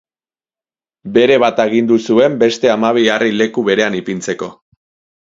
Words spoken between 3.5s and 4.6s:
berean ipintzeko.